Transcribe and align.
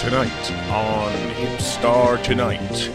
Tonight 0.00 0.52
on 0.70 1.12
Hipstar 1.34 2.22
Tonight 2.22 2.88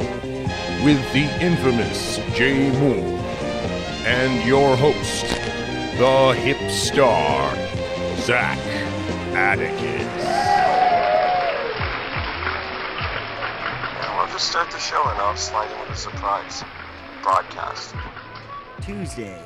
with 0.84 1.14
the 1.14 1.30
infamous 1.40 2.18
Jay 2.36 2.72
Moore 2.80 3.22
and 4.08 4.44
your 4.48 4.76
host, 4.76 5.28
the 6.00 6.34
Hipstar, 6.36 7.54
Zach 8.22 8.58
Atticus. 9.36 10.24
Now, 14.02 14.22
I'll 14.22 14.32
just 14.34 14.50
start 14.50 14.72
the 14.72 14.80
show 14.80 15.04
and 15.04 15.20
I'll 15.20 15.38
slide 15.38 15.72
in 15.72 15.80
with 15.82 15.92
a 15.92 15.96
surprise 15.96 16.64
broadcast. 17.22 17.94
Tuesday, 18.82 19.40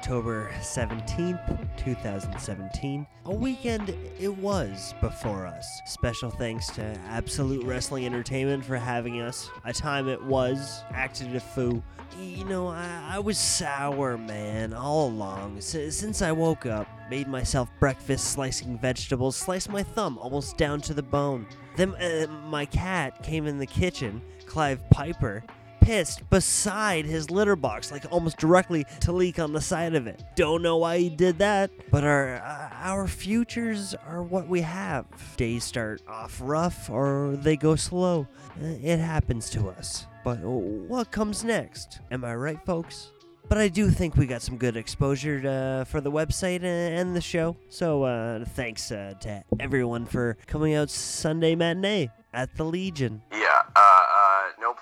October 0.00 0.50
17th, 0.60 1.76
2017. 1.76 3.06
A 3.26 3.34
weekend 3.34 3.94
it 4.18 4.34
was 4.38 4.94
before 4.98 5.46
us. 5.46 5.82
Special 5.84 6.30
thanks 6.30 6.68
to 6.68 6.82
Absolute 7.10 7.66
Wrestling 7.66 8.06
Entertainment 8.06 8.64
for 8.64 8.78
having 8.78 9.20
us. 9.20 9.50
A 9.66 9.74
time 9.74 10.08
it 10.08 10.22
was. 10.24 10.82
Acted 10.94 11.36
a 11.36 11.40
foo. 11.40 11.82
You 12.18 12.46
know, 12.46 12.68
I, 12.68 13.10
I 13.10 13.18
was 13.18 13.36
sour, 13.36 14.16
man, 14.16 14.72
all 14.72 15.08
along. 15.08 15.58
S- 15.58 15.94
since 15.94 16.22
I 16.22 16.32
woke 16.32 16.64
up, 16.64 16.88
made 17.10 17.28
myself 17.28 17.68
breakfast 17.78 18.32
slicing 18.32 18.78
vegetables, 18.78 19.36
sliced 19.36 19.68
my 19.68 19.82
thumb 19.82 20.16
almost 20.16 20.56
down 20.56 20.80
to 20.80 20.94
the 20.94 21.02
bone. 21.02 21.46
Then 21.76 21.94
uh, 21.96 22.26
my 22.48 22.64
cat 22.64 23.22
came 23.22 23.46
in 23.46 23.58
the 23.58 23.66
kitchen, 23.66 24.22
Clive 24.46 24.80
Piper, 24.88 25.44
pissed 25.80 26.28
beside 26.30 27.06
his 27.06 27.30
litter 27.30 27.56
box, 27.56 27.90
like 27.90 28.04
almost 28.10 28.38
directly 28.38 28.84
to 29.00 29.12
leak 29.12 29.38
on 29.38 29.52
the 29.52 29.60
side 29.60 29.94
of 29.94 30.06
it. 30.06 30.22
Don't 30.36 30.62
know 30.62 30.76
why 30.76 30.98
he 30.98 31.10
did 31.10 31.38
that, 31.38 31.70
but 31.90 32.04
our 32.04 32.36
uh, 32.36 32.68
our 32.82 33.06
futures 33.06 33.94
are 34.06 34.22
what 34.22 34.48
we 34.48 34.60
have. 34.60 35.06
Days 35.36 35.64
start 35.64 36.02
off 36.08 36.40
rough 36.42 36.88
or 36.90 37.36
they 37.40 37.56
go 37.56 37.76
slow. 37.76 38.26
It 38.60 38.98
happens 38.98 39.50
to 39.50 39.68
us. 39.68 40.06
But 40.24 40.38
what 40.40 41.10
comes 41.10 41.44
next? 41.44 42.00
Am 42.10 42.24
I 42.24 42.34
right, 42.34 42.58
folks? 42.66 43.12
But 43.48 43.58
I 43.58 43.68
do 43.68 43.90
think 43.90 44.16
we 44.16 44.26
got 44.26 44.42
some 44.42 44.58
good 44.58 44.76
exposure 44.76 45.84
for 45.88 46.00
the 46.00 46.12
website 46.12 46.62
and 46.62 47.16
the 47.16 47.20
show. 47.20 47.56
So 47.68 48.04
uh, 48.04 48.44
thanks 48.44 48.92
uh, 48.92 49.14
to 49.22 49.42
everyone 49.58 50.06
for 50.06 50.36
coming 50.46 50.74
out 50.74 50.88
Sunday 50.88 51.56
matinee 51.56 52.10
at 52.32 52.54
the 52.56 52.64
Legion. 52.64 53.22
Yeah, 53.32 53.62
uh, 53.74 53.99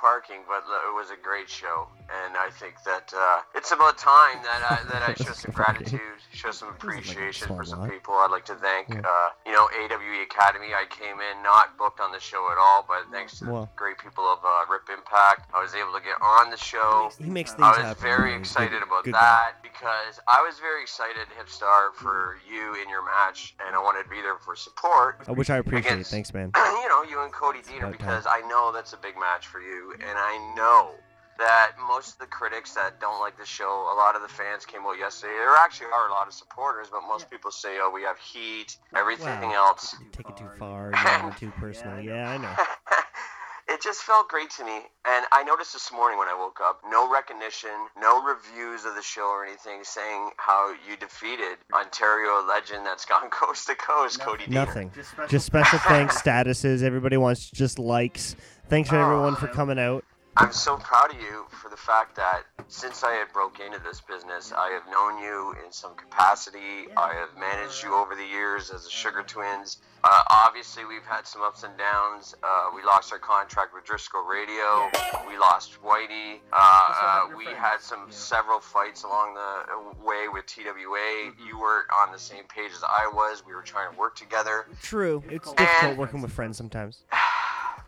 parking, 0.09 0.41
but 0.49 0.65
it 0.89 0.95
was 0.97 1.11
a 1.11 1.21
great 1.23 1.49
show, 1.51 1.87
and 2.09 2.33
I 2.37 2.49
think 2.51 2.75
that 2.89 3.13
uh, 3.13 3.41
it's 3.55 3.73
about 3.73 3.99
time 3.99 4.41
that 4.43 4.61
I, 4.65 4.77
that 4.93 5.03
I 5.05 5.13
show 5.23 5.33
some 5.33 5.53
gratitude, 5.53 6.01
show 6.33 6.51
some 6.51 6.69
appreciation 6.71 7.49
for 7.49 7.63
some 7.65 7.85
people. 7.91 8.15
I'd 8.15 8.31
like 8.31 8.47
to 8.47 8.55
thank, 8.57 8.89
uh, 8.89 9.29
you 9.45 9.53
know, 9.53 9.69
AWE 9.69 10.23
Academy. 10.25 10.73
I 10.73 10.87
came 10.89 11.21
in 11.21 11.43
not 11.43 11.77
booked 11.77 12.01
on 12.01 12.11
the 12.13 12.21
show 12.21 12.49
at 12.51 12.57
all, 12.57 12.87
but 12.89 13.05
thanks 13.13 13.39
to 13.41 13.45
the 13.45 13.69
great 13.77 13.99
people 13.99 14.25
of 14.25 14.39
uh, 14.45 14.65
Rip 14.73 14.89
Impact, 14.89 15.51
I 15.55 15.61
was 15.61 15.75
able 15.75 15.93
to 15.93 16.01
get 16.01 16.17
on 16.23 16.51
the 16.51 16.57
show. 16.57 17.11
He 17.21 17.29
makes 17.29 17.51
things 17.53 17.69
I 17.69 17.77
was 17.77 17.85
happen. 17.93 18.03
very 18.03 18.31
man. 18.33 18.41
excited 18.41 18.71
Good- 18.81 18.89
about 18.89 19.05
good 19.05 19.15
that 19.15 19.61
because 19.63 20.21
I 20.27 20.41
was 20.41 20.59
very 20.59 20.81
excited, 20.81 21.29
Hipstar, 21.39 21.93
for 21.93 22.39
you 22.49 22.81
in 22.81 22.89
your 22.89 23.05
match, 23.05 23.55
and 23.67 23.77
I 23.77 23.79
wanted 23.79 24.05
to 24.05 24.09
be 24.09 24.23
there 24.23 24.39
for 24.39 24.57
support. 24.57 25.21
Uh, 25.29 25.35
Which 25.35 25.51
I 25.51 25.59
appreciate. 25.59 25.93
Against- 25.93 26.11
Thanks, 26.11 26.33
man. 26.33 26.51
you 26.57 26.89
know, 26.89 27.05
you 27.05 27.21
and 27.23 27.33
Cody 27.33 27.61
about 27.77 27.93
because 27.93 28.25
I 28.27 28.41
know 28.49 28.73
that's 28.73 28.93
a 28.93 28.97
big 28.97 29.15
match 29.21 29.47
for 29.47 29.61
you, 29.61 29.95
and 30.01 30.17
I 30.19 30.55
know 30.57 30.95
that 31.39 31.73
most 31.87 32.15
of 32.15 32.19
the 32.19 32.27
critics 32.27 32.75
that 32.75 32.99
don't 33.01 33.21
like 33.21 33.39
the 33.39 33.47
show, 33.47 33.89
a 33.93 33.97
lot 33.97 34.17
of 34.17 34.23
the 34.23 34.29
fans 34.29 34.67
came 34.67 34.83
out 34.83 34.99
yesterday. 34.99 35.35
There 35.35 35.55
actually 35.57 35.87
are 35.95 36.09
a 36.09 36.13
lot 36.13 36.27
of 36.27 36.35
supporters, 36.35 36.89
but 36.91 37.03
most 37.07 37.31
people 37.31 37.51
say, 37.51 37.79
"Oh, 37.81 37.91
we 37.95 38.03
have 38.03 38.19
heat, 38.19 38.77
everything 38.97 39.51
Wow. 39.51 39.71
else." 39.71 39.95
You 40.01 40.11
take 40.11 40.29
it 40.29 40.37
too 40.37 40.51
far. 40.59 40.93
You 40.93 41.33
too 41.39 41.53
personal. 41.53 42.01
Yeah, 42.01 42.29
I 42.29 42.39
know. 42.39 42.55
it 43.69 43.81
just 43.83 44.03
felt 44.03 44.29
great 44.29 44.51
to 44.51 44.65
me, 44.65 44.81
and 45.05 45.27
I 45.31 45.45
noticed 45.45 45.73
this 45.75 45.93
morning 45.93 46.19
when 46.19 46.27
I 46.27 46.35
woke 46.35 46.59
up, 46.61 46.81
no 46.89 47.09
recognition, 47.13 47.71
no 48.01 48.21
reviews 48.25 48.85
of 48.85 48.97
the 48.97 49.03
show 49.03 49.29
or 49.29 49.45
anything, 49.45 49.85
saying 49.85 50.31
how 50.39 50.73
you 50.89 50.97
defeated 50.97 51.59
Ontario 51.73 52.45
legend 52.47 52.85
that's 52.85 53.05
gone 53.05 53.31
coast 53.31 53.69
to 53.69 53.77
coast, 53.77 54.21
Cody 54.21 54.45
Deaner. 54.47 54.67
Nothing. 54.67 54.93
Just 55.29 55.47
special 55.47 55.79
thanks, 55.79 56.21
statuses. 56.21 56.83
Everybody 56.83 57.17
wants 57.17 57.49
just 57.49 57.79
likes. 57.79 58.35
Thanks 58.69 58.91
for 58.91 58.97
everyone 58.97 59.35
for 59.37 59.49
coming 59.49 59.79
out. 59.79 60.05
I'm 60.37 60.53
so 60.53 60.77
proud 60.77 61.13
of 61.13 61.21
you 61.21 61.47
for 61.51 61.69
the 61.71 61.77
fact 61.77 62.15
that 62.17 62.43
since 62.69 63.03
I 63.03 63.13
had 63.13 63.33
broke 63.33 63.61
into 63.61 63.81
this 63.81 64.01
business, 64.01 64.53
I 64.55 64.69
have 64.71 64.87
known 64.93 65.23
you 65.23 65.55
in 65.65 65.73
some 65.73 65.97
capacity. 65.97 66.87
I 66.97 67.15
have 67.15 67.31
managed 67.41 67.83
you 67.83 67.95
over 67.95 68.15
the 68.15 68.27
years 68.27 68.71
as 68.71 68.85
the 68.85 68.91
Sugar 68.91 69.25
Twins. 69.27 69.79
Uh, 70.05 70.23
obviously, 70.29 70.85
we've 70.85 71.05
had 71.05 71.27
some 71.27 71.43
ups 71.43 71.65
and 71.65 71.77
downs. 71.79 72.35
Uh, 72.43 72.71
we 72.73 72.85
lost 72.85 73.11
our 73.11 73.19
contract 73.19 73.75
with 73.75 73.85
Driscoll 73.85 74.23
Radio. 74.23 74.91
We 75.27 75.39
lost 75.39 75.83
Whitey. 75.83 76.39
Uh, 76.53 76.93
uh, 77.03 77.21
we 77.37 77.47
had 77.47 77.79
some 77.81 78.07
several 78.11 78.61
fights 78.61 79.03
along 79.03 79.35
the 79.35 80.05
way 80.05 80.29
with 80.31 80.47
TWA. 80.47 81.33
You 81.45 81.59
were 81.59 81.87
on 82.01 82.13
the 82.13 82.19
same 82.19 82.45
page 82.45 82.71
as 82.73 82.85
I 82.85 83.11
was. 83.13 83.43
We 83.47 83.55
were 83.55 83.63
trying 83.63 83.93
to 83.93 83.99
work 83.99 84.15
together. 84.15 84.67
True. 84.83 85.25
It's 85.31 85.53
difficult 85.55 85.97
working 85.97 86.21
with 86.21 86.33
friends 86.33 86.59
sometimes. 86.59 87.03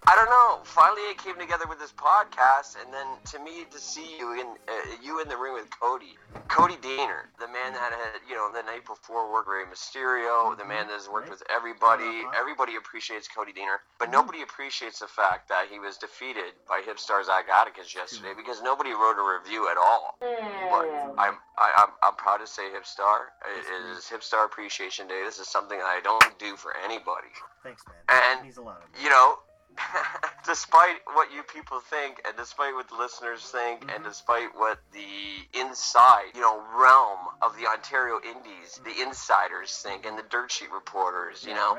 I 0.06 0.16
don't 0.16 0.30
know. 0.30 0.64
Finally, 0.64 1.02
it 1.10 1.18
came 1.18 1.38
together 1.38 1.66
with 1.68 1.78
this 1.78 1.92
podcast, 1.92 2.76
and 2.80 2.92
then 2.92 3.06
to 3.30 3.38
me 3.38 3.64
to 3.70 3.78
see 3.78 4.18
you 4.18 4.32
in 4.34 4.46
uh, 4.66 4.72
you 5.02 5.20
in 5.20 5.28
the 5.28 5.36
ring 5.36 5.54
with 5.54 5.70
Cody, 5.70 6.18
Cody 6.48 6.74
Deaner, 6.82 7.30
the 7.38 7.46
man 7.46 7.72
that 7.74 7.92
had 7.92 8.18
you 8.28 8.34
know 8.34 8.50
the 8.52 8.62
night 8.62 8.84
before 8.86 9.32
worked 9.32 9.48
with 9.48 9.68
Mysterio, 9.70 10.56
the 10.56 10.64
man 10.64 10.86
that 10.88 10.98
has 10.98 11.08
worked 11.08 11.30
with 11.30 11.42
everybody. 11.46 12.26
Uh-huh. 12.26 12.40
Everybody 12.40 12.76
appreciates 12.76 13.28
Cody 13.28 13.52
Deaner, 13.52 13.78
but 13.98 14.10
nobody 14.10 14.42
appreciates 14.42 14.98
the 14.98 15.06
fact 15.06 15.48
that 15.48 15.66
he 15.70 15.78
was 15.78 15.96
defeated 15.96 16.58
by 16.68 16.82
Hipstar 16.82 17.24
Zach 17.24 17.46
Atticus 17.48 17.94
yesterday 17.94 18.32
because 18.36 18.62
nobody 18.62 18.90
wrote 18.90 19.20
a 19.20 19.26
review 19.38 19.70
at 19.70 19.76
all. 19.76 20.16
But 20.20 20.86
mm. 20.90 21.14
I'm 21.18 21.36
I, 21.58 21.70
I'm 21.76 21.92
I'm 22.02 22.16
proud 22.16 22.38
to 22.38 22.46
say 22.46 22.66
Hipstar. 22.72 23.30
Uh, 23.44 23.52
it 23.52 23.96
is 23.96 24.04
Hipstar 24.10 24.44
Appreciation 24.44 25.06
Day. 25.06 25.22
This 25.24 25.38
is 25.38 25.48
something 25.48 25.78
I 25.78 26.00
don't 26.02 26.38
do 26.38 26.56
for 26.56 26.74
anybody. 26.84 27.30
Thanks, 27.62 27.84
man. 27.86 27.96
And 28.08 28.42
Means 28.42 28.56
a 28.56 28.62
lot. 28.62 28.82
you 29.02 29.10
know, 29.10 29.38
despite 30.46 30.98
what 31.14 31.32
you 31.32 31.42
people 31.42 31.80
think, 31.80 32.20
and 32.26 32.36
despite 32.36 32.74
what 32.74 32.88
the 32.88 32.96
listeners 32.96 33.42
think, 33.42 33.82
and 33.82 33.90
mm-hmm. 33.90 34.04
despite 34.04 34.48
what 34.56 34.80
the 34.92 35.58
inside, 35.58 36.32
you 36.34 36.40
know, 36.40 36.62
realm 36.76 37.18
of 37.42 37.56
the 37.56 37.66
Ontario 37.66 38.20
Indies, 38.24 38.80
the 38.84 39.02
insiders 39.02 39.76
think, 39.78 40.06
and 40.06 40.18
the 40.18 40.24
dirt 40.30 40.50
sheet 40.50 40.70
reporters, 40.72 41.44
you 41.44 41.54
know, 41.54 41.78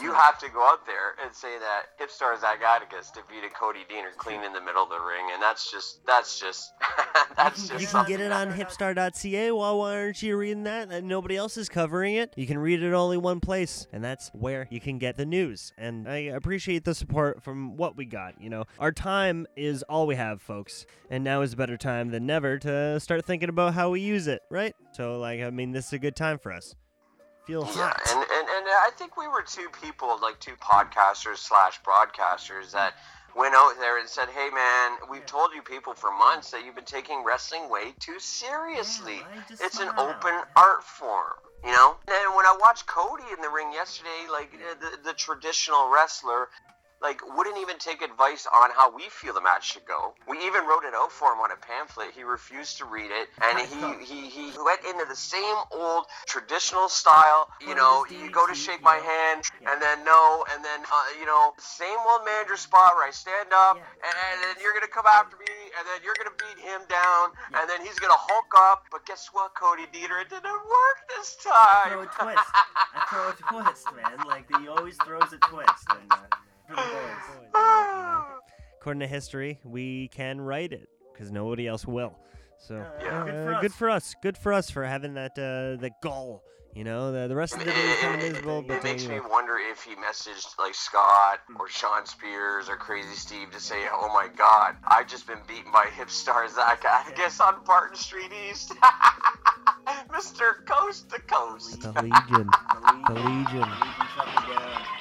you 0.00 0.12
have 0.12 0.38
to 0.38 0.48
go 0.50 0.62
out 0.62 0.86
there 0.86 1.14
and 1.24 1.34
say 1.34 1.58
that 1.58 1.98
Hipstar 2.00 2.38
Zach 2.40 2.60
Atticus 2.62 3.10
defeated 3.10 3.52
Cody 3.54 3.80
Deaner 3.90 4.16
clean 4.16 4.42
in 4.44 4.52
the 4.52 4.60
middle 4.60 4.82
of 4.82 4.88
the 4.88 4.98
ring, 5.00 5.26
and 5.32 5.42
that's 5.42 5.70
just, 5.70 6.06
that's 6.06 6.38
just, 6.38 6.72
that's 7.36 7.68
just. 7.68 7.80
You 7.80 7.86
can 7.86 8.06
get 8.06 8.20
it 8.20 8.30
on 8.32 8.52
hipstar.ca. 8.52 9.50
Well, 9.50 9.78
why 9.78 9.96
aren't 9.96 10.22
you 10.22 10.36
reading 10.36 10.64
that? 10.64 10.90
And 10.90 11.08
nobody 11.08 11.36
else 11.36 11.56
is 11.56 11.68
covering 11.68 12.14
it. 12.14 12.32
You 12.36 12.46
can 12.46 12.58
read 12.58 12.82
it 12.82 12.92
only 12.92 13.16
one 13.16 13.40
place, 13.40 13.86
and 13.92 14.02
that's 14.02 14.30
where 14.32 14.68
you 14.70 14.80
can 14.80 14.98
get 14.98 15.16
the 15.16 15.26
news. 15.26 15.72
And 15.76 16.08
I 16.08 16.16
appreciate 16.18 16.84
the 16.84 16.94
support 16.94 17.42
from 17.42 17.76
what 17.76 17.96
we 17.96 18.04
got. 18.04 18.40
You 18.40 18.50
know, 18.50 18.64
our 18.78 18.92
time 18.92 19.46
is 19.56 19.82
all 19.84 20.06
we 20.06 20.14
have, 20.16 20.40
folks. 20.40 20.86
And 21.10 21.24
now 21.24 21.42
is 21.42 21.54
a 21.54 21.56
better 21.56 21.76
time 21.76 22.10
than 22.10 22.26
never 22.26 22.58
to 22.58 23.00
start 23.00 23.24
thinking 23.24 23.48
about 23.48 23.74
how 23.74 23.90
we 23.90 24.00
use 24.00 24.28
it, 24.28 24.40
right? 24.50 24.74
So, 24.92 25.18
like, 25.18 25.40
I 25.40 25.50
mean, 25.50 25.72
this 25.72 25.86
is 25.88 25.92
a 25.94 25.98
good 25.98 26.14
time 26.14 26.38
for 26.38 26.52
us. 26.52 26.74
Feel 27.46 27.62
Yeah, 27.64 27.72
hot. 27.72 28.00
and, 28.10 28.18
and, 28.20 28.39
I 28.72 28.90
think 28.96 29.16
we 29.16 29.28
were 29.28 29.42
two 29.42 29.68
people, 29.82 30.18
like 30.20 30.38
two 30.40 30.56
podcasters 30.56 31.38
slash 31.38 31.80
broadcasters 31.82 32.72
that 32.72 32.94
went 33.36 33.54
out 33.54 33.74
there 33.78 33.98
and 33.98 34.08
said, 34.08 34.28
"Hey, 34.28 34.50
man, 34.50 34.98
we've 35.08 35.26
told 35.26 35.54
you 35.54 35.62
people 35.62 35.94
for 35.94 36.10
months 36.10 36.50
that 36.50 36.64
you've 36.64 36.74
been 36.74 36.84
taking 36.84 37.24
wrestling 37.24 37.68
way 37.68 37.94
too 38.00 38.18
seriously. 38.18 39.18
Yeah, 39.18 39.56
it's 39.60 39.80
an 39.80 39.90
open 39.98 40.34
art 40.56 40.84
form." 40.84 41.34
You 41.64 41.72
know, 41.72 41.96
and 42.08 42.34
when 42.34 42.46
I 42.46 42.56
watched 42.58 42.86
Cody 42.86 43.24
in 43.34 43.42
the 43.42 43.50
ring 43.50 43.70
yesterday, 43.72 44.26
like 44.32 44.54
uh, 44.54 44.74
the, 44.80 45.10
the 45.10 45.12
traditional 45.12 45.90
wrestler, 45.90 46.48
like 47.02 47.20
wouldn't 47.36 47.56
even 47.58 47.78
take 47.78 48.02
advice 48.02 48.46
on 48.46 48.70
how 48.76 48.94
we 48.94 49.08
feel 49.08 49.32
the 49.32 49.40
match 49.40 49.72
should 49.72 49.86
go. 49.86 50.12
We 50.28 50.36
even 50.44 50.66
wrote 50.66 50.84
it 50.84 50.94
out 50.94 51.10
for 51.10 51.32
him 51.32 51.40
on 51.40 51.50
a 51.50 51.56
pamphlet. 51.56 52.12
He 52.14 52.22
refused 52.22 52.78
to 52.78 52.84
read 52.84 53.10
it, 53.10 53.28
and 53.40 53.58
he 53.58 54.04
he, 54.04 54.28
he 54.28 54.52
went 54.60 54.84
into 54.84 55.06
the 55.08 55.16
same 55.16 55.56
old 55.72 56.04
traditional 56.26 56.88
style. 56.88 57.48
You 57.60 57.74
know, 57.74 58.04
you 58.10 58.30
go 58.30 58.46
to 58.46 58.54
shake 58.54 58.82
my 58.82 58.96
hand, 58.96 59.44
and 59.64 59.80
then 59.80 60.04
no, 60.04 60.44
and 60.52 60.64
then 60.64 60.80
uh, 60.84 61.04
you 61.18 61.26
know, 61.26 61.52
same 61.58 61.96
old 62.12 62.24
manager 62.24 62.56
spot 62.56 62.94
where 62.96 63.06
I 63.06 63.10
stand 63.10 63.48
up, 63.52 63.76
and, 63.76 64.14
and 64.14 64.36
then 64.44 64.62
you're 64.62 64.74
gonna 64.74 64.92
come 64.92 65.06
after 65.08 65.36
me, 65.36 65.48
and 65.78 65.84
then 65.88 66.04
you're 66.04 66.16
gonna 66.20 66.36
beat 66.36 66.60
him 66.60 66.84
down, 66.88 67.32
and 67.56 67.68
then 67.68 67.80
he's 67.80 67.98
gonna 67.98 68.20
hulk 68.20 68.52
up. 68.70 68.84
But 68.92 69.06
guess 69.06 69.30
what, 69.32 69.54
Cody 69.54 69.88
Deaner? 69.88 70.20
It 70.20 70.28
didn't 70.28 70.44
work 70.44 70.98
this 71.16 71.36
time. 71.40 71.56
I 71.56 71.88
throw 71.88 72.02
a 72.02 72.12
twist. 72.12 72.48
I 72.52 73.00
throw 73.08 73.24
a 73.28 73.36
twist, 73.64 73.86
man. 73.96 74.26
Like 74.28 74.44
he 74.60 74.68
always 74.68 74.96
throws 75.00 75.32
a 75.32 75.38
twist. 75.38 75.84
And, 75.88 76.12
uh, 76.12 76.16
for 76.70 77.40
the 77.40 77.48
boys. 77.52 78.42
According 78.80 79.00
to 79.00 79.06
history, 79.06 79.58
we 79.64 80.08
can 80.08 80.40
write 80.40 80.72
it 80.72 80.88
because 81.12 81.30
nobody 81.30 81.66
else 81.68 81.86
will. 81.86 82.18
So 82.58 82.84
Yeah, 83.02 83.24
good 83.24 83.34
uh, 83.34 83.44
for 83.44 83.60
good 83.60 83.70
us. 83.70 83.76
for 83.76 83.90
us. 83.90 84.14
Good 84.22 84.38
for 84.38 84.52
us 84.52 84.70
for 84.70 84.84
having 84.84 85.14
that 85.14 85.32
uh, 85.32 85.80
the 85.80 85.90
gall, 86.02 86.42
You 86.74 86.84
know, 86.84 87.10
the, 87.12 87.26
the 87.28 87.34
rest 87.36 87.54
of 87.54 87.60
the 87.60 87.66
WWE 87.70 87.92
is 87.94 88.00
kind 88.00 88.14
of 88.14 88.20
it- 88.24 88.28
miserable, 88.32 88.58
it 88.60 88.68
but 88.68 88.84
makes 88.84 89.02
you 89.02 89.08
me 89.10 89.16
know, 89.16 89.28
wonder 89.28 89.56
if 89.58 89.82
he 89.82 89.94
messaged 89.96 90.58
like 90.58 90.74
Scott 90.74 91.40
or 91.58 91.68
Shawn 91.68 92.06
Spears 92.06 92.68
or 92.68 92.76
Crazy 92.76 93.14
Steve 93.14 93.50
to 93.52 93.60
say, 93.60 93.86
"Oh 93.92 94.08
my 94.14 94.28
God, 94.36 94.76
I've 94.86 95.08
just 95.08 95.26
been 95.26 95.40
beaten 95.48 95.72
by 95.72 95.86
hip 95.96 96.10
star 96.10 96.48
Zach 96.48 96.84
guess 97.16 97.40
on 97.40 97.64
Barton 97.64 97.96
Street 97.96 98.30
East, 98.50 98.72
Mr. 100.10 100.64
Coast 100.66 101.10
to 101.10 101.20
Coast." 101.22 101.80
the 101.82 101.92
Legion. 102.02 102.48
The 102.48 103.02
The 103.08 103.14
Legion. 103.20 103.68
shut 104.14 104.26
me 104.26 104.54
down. 104.54 104.62
Uh, 104.62 104.80
it's- 104.80 104.99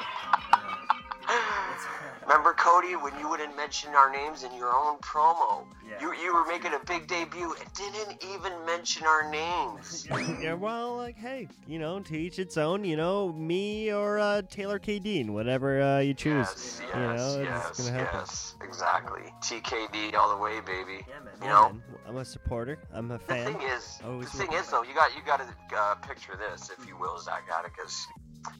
Remember 2.29 2.53
Cody 2.53 2.95
when 2.95 3.17
you 3.17 3.27
wouldn't 3.27 3.57
mention 3.57 3.89
our 3.95 4.11
names 4.11 4.43
in 4.43 4.53
your 4.53 4.71
own 4.71 4.99
promo? 4.99 5.65
Yeah. 5.83 5.99
You 5.99 6.13
you 6.13 6.31
were 6.31 6.45
making 6.45 6.73
a 6.75 6.79
big 6.85 7.07
debut 7.07 7.55
and 7.59 7.73
didn't 7.73 8.23
even 8.23 8.53
mention 8.67 9.07
our 9.07 9.31
names. 9.31 10.07
yeah, 10.39 10.53
well, 10.53 10.95
like, 10.95 11.17
hey, 11.17 11.47
you 11.65 11.79
know, 11.79 11.99
to 12.01 12.15
each 12.15 12.37
its 12.37 12.55
own. 12.55 12.85
You 12.85 12.97
know, 12.97 13.33
me 13.33 13.91
or 13.91 14.19
uh, 14.19 14.43
Taylor 14.43 14.77
K. 14.77 14.99
Dean, 14.99 15.33
whatever 15.33 15.81
uh, 15.81 15.99
you 16.01 16.13
choose. 16.13 16.45
Yes, 16.55 16.81
you 16.87 16.99
know, 17.01 17.41
yes, 17.41 17.69
it's 17.71 17.89
yes, 17.89 17.91
yes, 18.13 18.55
exactly. 18.63 19.23
TKD 19.41 20.13
all 20.13 20.29
the 20.29 20.37
way, 20.39 20.59
baby. 20.59 21.03
yeah, 21.07 21.19
man. 21.25 21.33
You 21.41 21.47
Yeah, 21.47 21.53
know, 21.53 21.69
man, 21.69 21.83
I'm 22.07 22.17
a 22.17 22.25
supporter. 22.25 22.77
I'm 22.93 23.09
a 23.09 23.17
fan. 23.17 23.45
The 23.45 23.53
thing 23.53 23.69
is, 23.69 23.99
Always 24.05 24.31
the 24.31 24.37
thing 24.37 24.53
is 24.53 24.67
though, 24.67 24.83
you 24.83 24.93
got 24.93 25.15
you 25.15 25.23
got 25.25 25.39
to 25.39 25.75
uh, 25.75 25.95
picture 25.95 26.37
this, 26.37 26.69
if 26.69 26.87
you 26.87 26.95
will, 26.95 27.17
Zach 27.17 27.45
Atticus. 27.57 28.05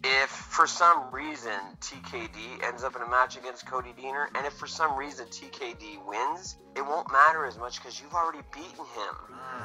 If 0.04 0.30
for 0.30 0.68
some 0.68 1.12
reason 1.12 1.60
TKD 1.82 2.64
ends 2.64 2.84
up 2.84 2.96
in 2.96 3.02
a 3.02 3.10
match 3.10 3.38
against 3.38 3.66
Cody 3.66 3.94
Deaner, 3.98 4.28
and 4.36 4.46
if 4.46 4.54
for 4.54 4.68
some 4.68 4.98
reason 4.98 5.26
TKD 5.28 6.06
wins, 6.06 6.58
it 6.80 6.86
won't 6.86 7.12
matter 7.12 7.46
as 7.46 7.58
much 7.58 7.78
because 7.82 8.00
you've 8.00 8.14
already 8.14 8.40
beaten 8.54 8.86
him. 8.96 9.16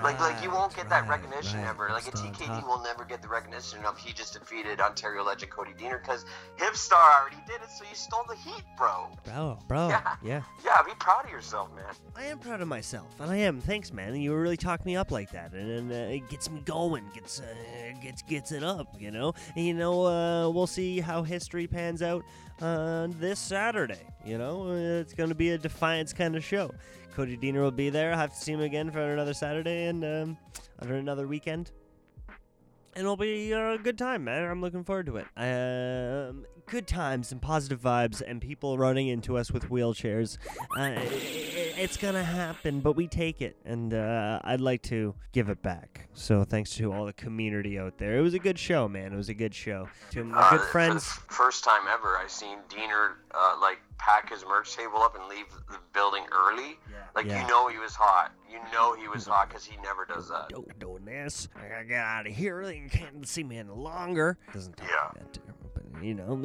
Like, 0.03 0.19
like 0.19 0.43
you 0.43 0.51
won't 0.51 0.75
get 0.75 0.89
that 0.89 1.09
recognition 1.09 1.61
right, 1.61 1.69
ever. 1.69 1.89
Like 1.91 2.09
a 2.09 2.11
TKD 2.11 2.67
will 2.67 2.83
never 2.83 3.05
get 3.05 3.23
the 3.23 3.29
recognition 3.29 3.85
of 3.85 3.97
he 3.97 4.13
just 4.13 4.33
defeated 4.33 4.81
Ontario 4.81 5.23
legend 5.23 5.53
Cody 5.53 5.71
Deaner 5.73 6.01
because 6.03 6.25
Hipstar 6.59 7.21
already 7.21 7.37
did 7.47 7.63
it, 7.63 7.71
so 7.79 7.85
you 7.89 7.95
stole 7.95 8.25
the 8.29 8.35
heat, 8.35 8.65
bro. 8.77 9.07
Bro, 9.25 9.61
bro, 9.69 9.89
Yeah. 9.89 10.17
yeah. 10.25 10.43
Yeah, 10.65 10.83
be 10.83 10.91
proud 10.99 11.27
of 11.27 11.31
yourself, 11.31 11.69
man. 11.77 11.85
I 12.17 12.25
am 12.25 12.41
proud 12.41 12.61
of 12.61 12.67
myself, 12.67 13.07
and 13.21 13.31
I 13.31 13.37
am. 13.37 13.61
Thanks, 13.61 13.93
man. 13.93 14.17
You 14.17 14.35
really 14.35 14.57
talk 14.57 14.85
me 14.85 14.97
up 14.97 15.13
like 15.13 15.31
that, 15.31 15.53
and, 15.53 15.71
and 15.71 15.93
uh, 15.93 16.13
it 16.13 16.29
gets 16.29 16.51
me 16.51 16.61
going, 16.65 17.05
gets 17.15 17.41
uh, 17.41 17.45
gets 18.03 18.23
gets 18.23 18.51
it 18.51 18.65
up, 18.65 18.89
you 18.99 19.13
know. 19.13 19.33
And, 19.55 19.65
you 19.65 19.75
know, 19.75 20.07
uh, 20.07 20.51
we'll 20.51 20.67
see 20.67 20.99
how 20.99 21.23
history 21.23 21.69
pans 21.69 22.03
out 22.03 22.25
uh, 22.61 23.07
this 23.21 23.39
Saturday. 23.39 24.01
You 24.25 24.39
know, 24.39 24.73
it's 24.73 25.13
going 25.13 25.29
to 25.29 25.35
be 25.35 25.51
a 25.51 25.59
defiance 25.59 26.15
kind 26.15 26.35
of 26.35 26.43
show. 26.43 26.71
Cody 27.15 27.37
Deaner 27.37 27.61
will 27.61 27.71
be 27.71 27.91
there. 27.91 28.13
I 28.13 28.17
have 28.17 28.33
to 28.33 28.41
see 28.41 28.53
him 28.53 28.61
again 28.61 28.91
for 28.91 29.01
another 29.01 29.35
Saturday 29.35 29.87
and 29.87 30.05
um, 30.05 30.39
under 30.81 30.95
another 30.95 31.27
weekend. 31.27 31.73
And 32.97 33.03
it'll 33.05 33.17
be 33.17 33.51
a 33.53 33.77
good 33.79 33.99
time, 33.99 34.25
man. 34.25 34.49
I'm 34.49 34.61
looking 34.61 34.85
forward 34.85 35.07
to 35.07 35.17
it. 35.17 35.27
Um, 35.37 36.47
good 36.67 36.87
times 36.87 37.33
and 37.33 37.43
positive 37.43 37.81
vibes, 37.81 38.23
and 38.25 38.41
people 38.41 38.79
running 38.79 39.09
into 39.09 39.37
us 39.37 39.51
with 39.51 39.69
wheelchairs. 39.69 40.39
Uh, 40.79 40.95
it's 41.77 41.97
gonna 41.97 42.23
happen, 42.23 42.79
but 42.81 42.93
we 42.93 43.09
take 43.09 43.43
it, 43.43 43.57
and 43.65 43.93
uh, 43.93 44.39
I'd 44.45 44.61
like 44.61 44.83
to 44.85 45.15
give 45.33 45.49
it 45.49 45.61
back. 45.61 46.09
So 46.15 46.45
thanks 46.45 46.71
to 46.77 46.93
all 46.93 47.05
the 47.05 47.13
community 47.13 47.79
out 47.81 47.99
there. 47.99 48.17
It 48.17 48.23
was 48.23 48.35
a 48.35 48.39
good 48.39 48.59
show, 48.61 48.87
man. 48.89 49.13
It 49.13 49.17
was 49.17 49.29
a 49.29 49.35
good 49.35 49.55
show. 49.55 49.89
To 50.13 50.23
my 50.25 50.39
Uh, 50.41 50.51
good 50.53 50.61
friends. 50.69 51.05
first 51.29 51.65
time 51.65 51.83
ever, 51.93 52.17
I 52.17 52.27
seen 52.29 52.59
Deaner 52.69 53.15
uh, 53.35 53.57
like 53.61 53.79
pack 53.99 54.31
his 54.31 54.45
merch 54.47 54.77
table 54.77 54.99
up 55.03 55.17
and 55.17 55.27
leave 55.29 55.47
the 55.69 55.79
building 55.93 56.25
early. 56.33 56.79
Yeah. 56.91 56.97
Like 57.17 57.27
Yeah. 57.27 57.43
you 57.43 57.49
know 57.49 57.67
he 57.69 57.79
was 57.79 57.95
hot. 57.97 58.33
You 58.55 58.61
know 58.73 58.95
he 58.95 59.09
was 59.09 59.27
hot 59.27 59.49
because 59.49 59.65
he 59.65 59.77
never 59.83 60.05
does 60.05 60.29
that. 60.29 60.47
Yo, 60.51 60.65
doing 60.79 61.05
this. 61.05 61.49
I 61.57 61.69
gotta 61.69 61.85
get 61.85 61.99
out 61.99 62.27
of 62.29 62.33
here. 62.33 62.65
They 62.65 62.87
can't 62.91 63.27
see 63.27 63.43
me 63.43 63.59
any 63.59 63.71
longer. 63.71 64.39
Doesn't 64.53 64.77
talk 64.77 64.89
Yeah. 64.89 65.11
that, 65.23 65.39
but 65.75 66.03
you 66.05 66.15
know, 66.15 66.41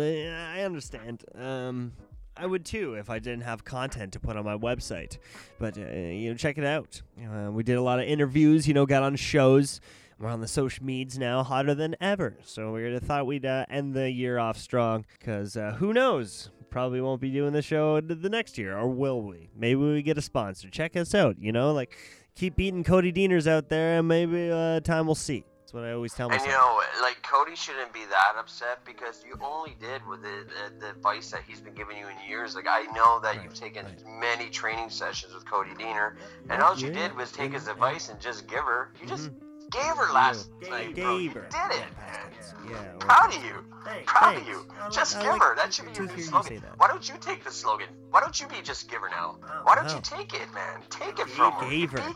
I 0.53 0.61
understand. 0.63 1.23
Um, 1.35 1.93
I 2.35 2.45
would 2.45 2.65
too 2.65 2.93
if 2.95 3.09
I 3.09 3.19
didn't 3.19 3.41
have 3.43 3.63
content 3.63 4.13
to 4.13 4.19
put 4.19 4.37
on 4.37 4.45
my 4.45 4.57
website. 4.57 5.17
But 5.59 5.77
uh, 5.77 5.81
you 5.81 6.29
know, 6.31 6.35
check 6.35 6.57
it 6.57 6.63
out. 6.65 7.01
Uh, 7.21 7.51
we 7.51 7.63
did 7.63 7.75
a 7.75 7.81
lot 7.81 7.99
of 7.99 8.05
interviews. 8.05 8.67
You 8.67 8.73
know, 8.73 8.85
got 8.85 9.03
on 9.03 9.15
shows. 9.15 9.79
We're 10.17 10.29
on 10.29 10.41
the 10.41 10.47
social 10.49 10.85
medias 10.85 11.17
now, 11.17 11.43
hotter 11.43 11.73
than 11.73 11.95
ever. 12.01 12.37
So 12.43 12.73
we 12.73 12.97
thought 12.99 13.25
we'd 13.25 13.45
uh, 13.45 13.65
end 13.69 13.93
the 13.93 14.11
year 14.11 14.37
off 14.37 14.57
strong, 14.57 15.05
because 15.17 15.55
uh, 15.55 15.75
who 15.79 15.93
knows? 15.93 16.49
Probably 16.69 17.01
won't 17.01 17.21
be 17.21 17.31
doing 17.31 17.53
the 17.53 17.61
show 17.61 17.99
the 18.01 18.29
next 18.29 18.57
year, 18.57 18.77
or 18.77 18.87
will 18.87 19.21
we? 19.21 19.49
Maybe 19.55 19.75
we 19.75 20.01
get 20.01 20.17
a 20.17 20.21
sponsor. 20.21 20.69
Check 20.69 20.95
us 20.95 21.13
out. 21.15 21.35
You 21.39 21.51
know, 21.51 21.73
like 21.73 21.97
keep 22.35 22.55
beating 22.55 22.83
Cody 22.83 23.11
Deaners 23.11 23.47
out 23.47 23.69
there, 23.69 23.99
and 23.99 24.07
maybe 24.07 24.51
uh, 24.51 24.79
time 24.81 25.07
will 25.07 25.15
see. 25.15 25.43
That's 25.59 25.73
what 25.75 25.83
I 25.83 25.91
always 25.91 26.15
tell 26.15 26.31
And 26.31 26.41
you 26.41 26.47
know, 26.47 26.81
like 26.99 27.21
Cody 27.21 27.55
shouldn't 27.55 27.93
be 27.93 27.99
that 28.09 28.33
upset 28.39 28.83
because 28.85 29.23
you 29.23 29.35
only 29.39 29.75
did 29.79 30.03
with 30.07 30.23
the, 30.23 30.47
the, 30.47 30.79
the 30.79 30.89
advice 30.89 31.29
that 31.29 31.43
he's 31.47 31.61
been 31.61 31.75
giving 31.75 31.95
you 31.95 32.07
in 32.07 32.15
years. 32.27 32.55
Like 32.55 32.65
I 32.67 32.83
know 32.95 33.19
that 33.19 33.35
Right, 33.35 33.43
you've 33.43 33.53
taken 33.53 33.85
right. 33.85 34.03
many 34.19 34.49
training 34.49 34.89
sessions 34.89 35.35
with 35.35 35.45
Cody 35.45 35.69
Deaner, 35.71 36.15
Yeah, 36.15 36.53
and 36.53 36.63
all 36.63 36.75
you 36.75 36.87
yeah, 36.87 37.07
did 37.09 37.15
was 37.15 37.31
take 37.31 37.51
yeah, 37.51 37.59
his 37.59 37.67
yeah. 37.67 37.73
advice 37.73 38.09
and 38.09 38.19
just 38.19 38.47
give 38.47 38.61
her. 38.61 38.93
You 38.99 39.07
just 39.07 39.29
Gave 39.71 39.95
her 39.97 40.11
last 40.13 40.49
Gave- 40.59 40.69
night, 40.69 40.95
bro. 40.95 41.17
You 41.17 41.29
Gave 41.29 41.33
her. 41.33 41.41
did 41.49 41.79
it. 41.79 41.95
past. 41.95 42.55
Yeah. 42.67 42.73
well, 42.73 42.97
Proud 42.99 43.35
of 43.35 43.43
you. 43.43 43.65
Hey, 43.87 44.03
Proud 44.05 44.37
of 44.37 44.47
you. 44.47 44.65
I 44.79 44.83
like- 44.85 44.93
Just 44.93 45.17
I 45.17 45.21
give 45.21 45.31
like 45.33 45.41
her. 45.41 45.55
That 45.55 45.73
should 45.73 45.85
be 45.85 45.91
your 45.93 46.01
new 46.03 46.07
hear 46.09 46.17
you 46.17 46.23
slogan. 46.23 46.63
Why 46.77 46.87
don't 46.87 47.07
you 47.09 47.15
take 47.21 47.43
the 47.43 47.51
slogan? 47.51 47.87
Why 48.11 48.19
don't 48.19 48.39
you 48.39 48.47
be 48.47 48.61
just 48.61 48.89
give 48.89 49.01
her 49.01 49.09
now? 49.09 49.37
Wow. 49.41 49.61
Why 49.63 49.75
don't 49.75 49.87
Wow. 49.87 49.95
you 49.95 50.01
take 50.01 50.33
it, 50.33 50.53
man? 50.53 50.81
Take 50.89 51.09
it 51.09 51.15
Gave- 51.17 51.29
from 51.29 51.53
him. 51.53 51.69
gave 51.69 51.91
her. 51.91 51.99
him. 52.01 52.15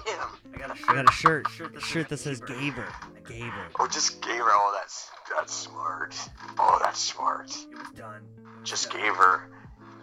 I 0.53 0.57
got 0.57 0.71
a 0.71 0.75
shirt. 0.75 0.89
I 0.89 0.93
got 0.95 1.09
a 1.09 1.11
shirt. 1.11 1.47
Shirt 1.49 1.73
that 1.73 1.81
Shirt 1.83 2.09
that 2.09 2.17
says 2.17 2.37
says 2.39 2.47
gave 2.47 2.73
her. 2.73 2.87
gave 3.27 3.51
her. 3.51 3.67
Oh, 3.79 3.87
just 3.87 4.21
gave 4.21 4.37
her. 4.39 4.43
Oh, 4.51 4.75
that's 4.79 5.09
that's 5.35 5.53
smart. 5.53 6.15
Oh, 6.59 6.79
that's 6.81 6.99
smart. 6.99 7.49
It 7.71 7.77
was 7.77 7.87
done. 7.95 8.21
It 8.37 8.59
was 8.61 8.69
Just 8.69 8.89
done. 8.91 8.99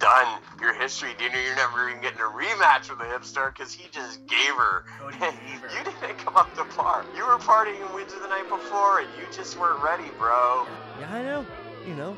Gave 0.00 0.08
her. 0.08 0.24
Done. 0.24 0.42
Your 0.60 0.74
history, 0.74 1.10
Dino. 1.18 1.38
You're 1.38 1.56
never 1.56 1.88
even 1.88 2.00
getting 2.02 2.20
a 2.20 2.22
rematch 2.22 2.90
with 2.90 2.98
the 2.98 3.04
hipster 3.04 3.52
because 3.52 3.72
he 3.72 3.88
just 3.90 4.26
gave 4.26 4.54
her. 4.56 4.84
Cody 4.98 5.16
gave 5.20 5.30
her. 5.60 5.68
you 5.78 5.84
didn't 5.84 6.18
come 6.18 6.36
up 6.36 6.54
to 6.56 6.64
par. 6.64 7.04
You 7.16 7.26
were 7.26 7.38
partying 7.38 7.86
in 7.86 7.94
Windsor 7.94 8.18
the 8.20 8.28
night 8.28 8.48
before, 8.48 9.00
and 9.00 9.08
you 9.18 9.24
just 9.32 9.58
weren't 9.58 9.82
ready, 9.82 10.10
bro. 10.18 10.66
Yeah, 11.00 11.14
I 11.14 11.22
know. 11.22 11.46
You 11.86 11.94
know, 11.94 12.16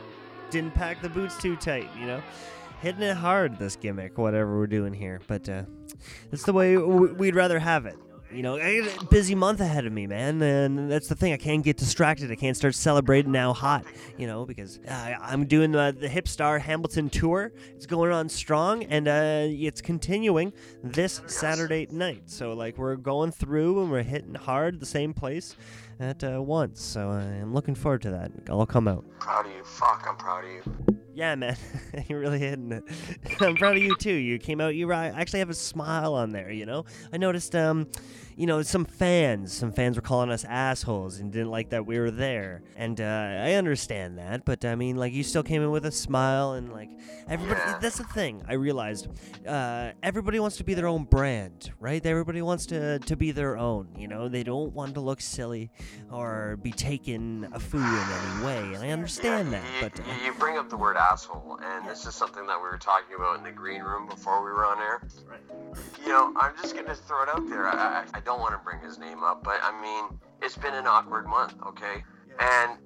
didn't 0.50 0.75
pack 0.75 1.00
the 1.02 1.08
boots 1.08 1.37
too 1.38 1.56
tight. 1.56 1.88
You 1.99 2.06
know, 2.06 2.23
hitting 2.81 3.02
it 3.02 3.17
hard. 3.17 3.58
This 3.58 3.76
gimmick, 3.76 4.19
whatever 4.19 4.58
we're 4.58 4.67
doing 4.67 4.93
here, 4.93 5.20
but 5.26 5.49
uh, 5.49 5.62
that's 6.31 6.43
the 6.44 6.52
way 6.52 6.76
we'd 6.76 7.37
rather 7.37 7.58
have 7.58 7.87
it. 7.87 7.96
You 8.32 8.43
know, 8.43 8.56
I 8.56 8.81
got 8.81 9.02
a 9.02 9.06
busy 9.06 9.34
month 9.34 9.61
ahead 9.61 9.84
of 9.84 9.93
me, 9.93 10.06
man, 10.06 10.40
and 10.40 10.90
that's 10.90 11.06
the 11.06 11.14
thing. 11.14 11.34
I 11.34 11.37
can't 11.37 11.62
get 11.62 11.76
distracted. 11.76 12.31
I 12.31 12.34
can't 12.34 12.56
start 12.56 12.75
celebrating 12.75 13.31
now 13.31 13.52
hot, 13.52 13.84
you 14.17 14.26
know, 14.26 14.46
because 14.46 14.81
uh, 14.88 15.14
I'm 15.20 15.44
doing 15.44 15.73
the, 15.73 15.94
the 15.99 16.09
Hip 16.09 16.26
Star 16.26 16.59
Hamilton 16.59 17.11
tour. 17.11 17.52
It's 17.75 17.85
going 17.85 18.11
on 18.11 18.30
strong, 18.30 18.85
and 18.85 19.06
uh, 19.06 19.47
it's 19.49 19.83
continuing 19.83 20.54
this 20.83 21.21
Saturday 21.26 21.88
night. 21.90 22.30
So, 22.30 22.54
like, 22.54 22.78
we're 22.78 22.97
going 22.97 23.33
through 23.33 23.83
and 23.83 23.90
we're 23.90 24.02
hitting 24.02 24.35
hard 24.35 24.80
the 24.80 24.87
same 24.87 25.12
place 25.12 25.54
at 26.00 26.25
uh, 26.25 26.40
once. 26.40 26.80
So, 26.83 27.11
uh, 27.11 27.21
I'm 27.21 27.52
looking 27.52 27.75
forward 27.75 28.00
to 28.02 28.11
that. 28.12 28.33
I'll 28.49 28.64
come 28.64 28.88
out. 28.88 29.04
Proud 29.18 29.45
of 29.45 29.52
you. 29.52 29.62
Fuck, 29.64 30.06
I'm 30.09 30.16
proud 30.16 30.45
of 30.45 30.50
you. 30.50 30.97
Yeah, 31.14 31.35
man, 31.35 31.56
you're 32.09 32.21
really 32.21 32.38
hitting 32.38 32.73
it. 32.73 32.85
I'm 33.40 33.56
proud 33.56 33.76
of 33.76 33.83
you 33.83 33.95
too. 33.97 34.14
You 34.14 34.38
came 34.38 34.61
out. 34.62 34.75
You 34.75 34.90
I 34.92 35.09
actually 35.09 35.40
have 35.40 35.50
a 35.50 35.54
smile 35.54 36.14
on 36.14 36.30
there. 36.30 36.50
You 36.50 36.64
know, 36.64 36.87
I 37.12 37.18
noticed. 37.18 37.54
Um, 37.54 37.88
you 38.36 38.46
know, 38.46 38.62
some 38.62 38.84
fans, 38.84 39.52
some 39.52 39.72
fans 39.72 39.96
were 39.96 40.02
calling 40.02 40.30
us 40.30 40.44
assholes 40.44 41.18
and 41.18 41.32
didn't 41.32 41.50
like 41.50 41.70
that 41.70 41.86
we 41.86 41.98
were 41.98 42.10
there. 42.10 42.62
And 42.76 43.00
uh, 43.00 43.04
I 43.04 43.54
understand 43.54 44.18
that, 44.18 44.44
but 44.44 44.64
I 44.64 44.74
mean, 44.74 44.96
like, 44.96 45.12
you 45.12 45.22
still 45.22 45.42
came 45.42 45.62
in 45.62 45.70
with 45.70 45.86
a 45.86 45.92
smile 45.92 46.52
and 46.52 46.72
like 46.72 46.90
everybody. 47.28 47.60
Yeah. 47.60 47.78
That's 47.78 47.98
the 47.98 48.04
thing. 48.04 48.42
I 48.48 48.54
realized 48.54 49.08
uh, 49.46 49.92
everybody 50.02 50.38
wants 50.40 50.56
to 50.58 50.64
be 50.64 50.74
their 50.74 50.86
own 50.86 51.04
brand, 51.04 51.72
right? 51.80 52.04
Everybody 52.04 52.42
wants 52.42 52.66
to 52.66 52.98
to 52.98 53.16
be 53.16 53.30
their 53.30 53.56
own. 53.56 53.88
You 53.96 54.08
know, 54.08 54.28
they 54.28 54.42
don't 54.42 54.72
want 54.72 54.94
to 54.94 55.00
look 55.00 55.20
silly 55.20 55.70
or 56.10 56.58
be 56.62 56.72
taken 56.72 57.48
a 57.52 57.60
fool 57.60 57.80
in 57.80 57.86
any 57.86 58.44
way. 58.44 58.74
And 58.74 58.84
I 58.84 58.90
understand 58.90 59.52
that, 59.52 59.64
you, 59.64 59.88
but. 59.88 60.00
Uh, 60.00 60.02
you- 60.24 60.32
bring 60.42 60.58
up 60.58 60.68
the 60.68 60.76
word 60.76 60.96
asshole, 60.96 61.60
and 61.62 61.86
this 61.88 62.04
is 62.04 62.16
something 62.16 62.46
that 62.48 62.56
we 62.56 62.64
were 62.64 62.76
talking 62.78 63.14
about 63.14 63.38
in 63.38 63.44
the 63.44 63.52
green 63.52 63.80
room 63.80 64.08
before 64.08 64.42
we 64.44 64.50
were 64.50 64.64
on 64.64 64.78
air. 64.80 65.00
Right. 65.24 65.40
You 66.02 66.08
know, 66.08 66.32
I'm 66.36 66.52
just 66.60 66.74
gonna 66.74 66.96
throw 66.96 67.22
it 67.22 67.28
out 67.28 67.48
there. 67.48 67.68
I, 67.68 68.04
I 68.12 68.20
don't 68.25 68.41
want 68.41 68.52
to 68.55 68.59
bring 68.59 68.81
his 68.81 68.99
name 68.99 69.23
up, 69.23 69.43
but 69.45 69.61
I 69.62 69.81
mean, 69.81 70.19
it's 70.43 70.57
been 70.57 70.75
an 70.75 70.87
awkward 70.87 71.26
month, 71.26 71.55
okay? 71.67 72.05
And 72.41 72.79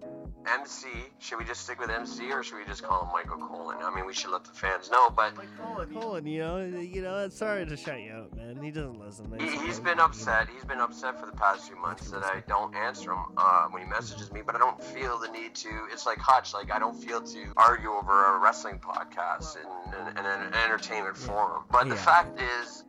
MC, 0.61 0.87
should 1.19 1.39
we 1.39 1.45
just 1.45 1.63
stick 1.63 1.81
with 1.81 1.91
MC 1.91 2.31
or 2.31 2.43
should 2.45 2.59
we 2.59 2.65
just 2.67 2.83
call 2.83 3.05
him 3.05 3.13
Michael 3.13 3.39
Colin? 3.39 3.79
I 3.83 3.93
mean, 3.95 4.07
we 4.07 4.13
should 4.15 4.31
let 4.31 4.45
the 4.45 4.53
fans 4.53 4.91
know, 4.91 5.11
but 5.11 5.37
Like 5.37 5.49
Colin, 5.59 5.93
you- 5.93 6.01
Colin, 6.01 6.27
you 6.27 6.39
know, 6.41 6.59
you 6.65 7.03
know, 7.03 7.29
sorry 7.31 7.67
to 7.67 7.77
shut 7.77 8.01
you 8.01 8.13
out, 8.13 8.37
man. 8.37 8.63
He 8.63 8.71
doesn't 8.71 8.99
listen. 9.01 9.33
I 9.39 9.43
He, 9.43 9.67
has 9.67 9.81
been 9.81 9.99
upset. 9.99 10.49
He's 10.49 10.65
been 10.65 10.79
upset 10.81 11.19
for 11.19 11.27
the 11.27 11.33
past 11.33 11.67
few 11.67 11.77
months 11.81 12.11
that 12.11 12.23
I 12.25 12.43
don't 12.47 12.75
answer 12.77 13.11
him 13.13 13.25
uh, 13.37 13.67
when 13.71 13.83
he 13.83 13.89
messages 13.89 14.31
me, 14.33 14.41
but 14.45 14.55
I 14.55 14.59
don't 14.59 14.83
feel 14.83 15.19
the 15.19 15.29
need 15.29 15.55
to. 15.57 15.87
It's 15.93 16.07
like 16.07 16.19
Hutch, 16.19 16.55
like 16.55 16.71
I 16.73 16.79
don't 16.79 16.97
feel 16.97 17.21
to 17.21 17.53
argue 17.57 17.91
over 17.91 18.37
a 18.37 18.39
wrestling 18.39 18.79
podcast 18.79 19.57
and, 19.57 19.95
and, 19.95 20.19
and 20.19 20.27
an 20.27 20.55
entertainment 20.55 21.17
forum. 21.17 21.65
But 21.73 21.89
the 21.89 21.97
fact 21.97 22.41
is, 22.41 22.69
Sure. 22.79 22.86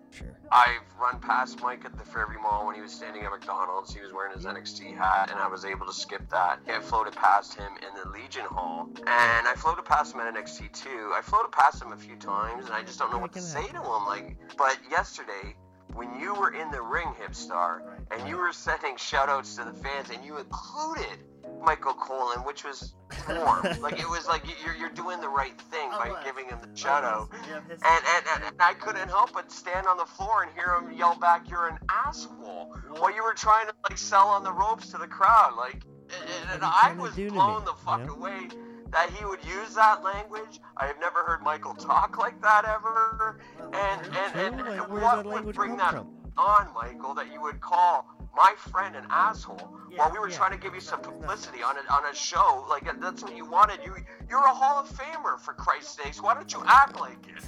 I've 0.51 0.81
run 0.99 1.19
past 1.19 1.61
Mike 1.61 1.83
at 1.85 1.97
the 1.97 2.05
Fairview 2.05 2.39
Mall 2.39 2.65
when 2.65 2.75
he 2.75 2.81
was 2.81 2.91
standing 2.93 3.23
at 3.23 3.31
McDonald's. 3.31 3.93
He 3.93 4.01
was 4.01 4.13
wearing 4.13 4.33
his 4.33 4.45
NXT 4.45 4.95
hat, 4.95 5.29
and 5.31 5.39
I 5.39 5.47
was 5.47 5.65
able 5.65 5.85
to 5.85 5.93
skip 5.93 6.29
that. 6.29 6.59
I 6.67 6.79
floated 6.79 7.15
past 7.15 7.55
him 7.55 7.71
in 7.77 8.01
the 8.01 8.09
Legion 8.09 8.45
Hall, 8.45 8.89
and 8.95 9.47
I 9.47 9.53
floated 9.57 9.85
past 9.85 10.13
him 10.13 10.21
at 10.21 10.33
NXT 10.33 10.71
too. 10.71 11.11
I 11.13 11.21
floated 11.21 11.51
past 11.51 11.81
him 11.81 11.91
a 11.91 11.97
few 11.97 12.15
times, 12.15 12.65
and 12.65 12.73
I 12.73 12.83
just 12.83 12.99
don't 12.99 13.11
know 13.11 13.19
what 13.19 13.33
to 13.33 13.41
say 13.41 13.67
to 13.67 13.81
him. 13.81 14.05
Like, 14.05 14.37
but 14.57 14.77
yesterday, 14.89 15.55
when 15.93 16.19
you 16.19 16.33
were 16.33 16.53
in 16.53 16.71
the 16.71 16.81
ring, 16.81 17.07
Hipstar, 17.21 17.81
and 18.11 18.27
you 18.27 18.37
were 18.37 18.53
sending 18.53 18.95
shoutouts 18.95 19.57
to 19.57 19.65
the 19.65 19.73
fans, 19.73 20.09
and 20.09 20.23
you 20.23 20.37
included 20.37 21.23
Michael 21.63 21.93
Cole, 21.93 22.31
and 22.31 22.45
which 22.45 22.63
was 22.63 22.93
warm. 23.27 23.63
like 23.81 23.99
it 23.99 24.09
was 24.09 24.27
like 24.27 24.43
you're, 24.63 24.75
you're 24.75 24.89
doing 24.89 25.19
the 25.21 25.29
right 25.29 25.59
thing 25.59 25.89
by 25.89 26.13
giving 26.23 26.45
him 26.45 26.59
the 26.61 26.77
shout 26.77 27.03
out. 27.03 27.29
Yeah, 27.47 27.59
And, 27.69 28.45
and, 28.45 28.55
I 28.59 28.73
couldn't 28.73 29.09
help 29.09 29.33
but 29.33 29.51
stand 29.51 29.87
on 29.87 29.97
the 29.97 30.05
floor 30.05 30.43
and 30.43 30.51
hear 30.53 30.75
him 30.75 30.97
yell 30.97 31.15
back, 31.15 31.49
"You're 31.49 31.67
an 31.67 31.77
asshole!" 31.89 32.75
While 32.89 33.13
you 33.13 33.23
were 33.23 33.33
trying 33.33 33.67
to 33.67 33.73
like 33.89 33.97
sell 33.97 34.27
on 34.27 34.43
the 34.43 34.51
ropes 34.51 34.89
to 34.91 34.97
the 34.97 35.07
crowd, 35.07 35.53
like, 35.57 35.83
and, 36.09 36.51
and 36.53 36.61
What 36.61 37.15
are 37.17 37.19
you 37.19 37.27
I 37.27 37.27
was 37.27 37.33
blown 37.33 37.65
the 37.65 37.73
fuck 37.73 38.09
away 38.09 38.49
that 38.91 39.09
he 39.11 39.25
would 39.25 39.43
use 39.43 39.75
that 39.75 40.03
language. 40.03 40.59
I 40.77 40.87
have 40.87 40.99
never 40.99 41.23
heard 41.23 41.41
Michael 41.41 41.73
talk 41.73 42.17
like 42.17 42.41
that 42.41 42.65
ever. 42.65 43.39
And 43.73 44.01
and, 44.05 44.59
and, 44.59 44.67
and 44.67 44.87
what 44.89 45.25
would 45.25 45.53
bring 45.53 45.77
that 45.77 45.91
from? 45.93 46.13
on, 46.37 46.73
Michael, 46.73 47.13
that 47.15 47.31
you 47.31 47.41
would 47.41 47.59
call 47.59 48.16
my 48.37 48.53
friend 48.71 48.95
an 48.95 49.05
asshole 49.09 49.69
Yeah, 49.91 49.97
while 49.97 50.11
we 50.13 50.19
were 50.19 50.29
yeah. 50.29 50.37
trying 50.37 50.51
to 50.51 50.57
give 50.63 50.73
you 50.75 50.79
some 50.79 51.01
publicity 51.01 51.61
on 51.63 51.75
a, 51.77 51.81
on 51.91 52.05
a 52.11 52.15
show 52.15 52.65
like 52.69 52.87
uh, 52.87 52.93
that's 53.01 53.23
what 53.23 53.35
you 53.35 53.45
wanted 53.45 53.79
you 53.83 53.93
you're 54.29 54.45
a 54.45 54.55
hall 54.61 54.77
of 54.83 54.87
famer 54.89 55.39
for 55.39 55.53
christ's 55.53 55.97
sakes 56.01 56.21
why 56.21 56.33
don't 56.35 56.53
you 56.53 56.61
act 56.65 56.99
like 56.99 57.17
it 57.35 57.43